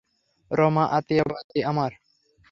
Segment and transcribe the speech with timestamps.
[0.51, 1.91] রমা আতিয়া বয়াতি আমার।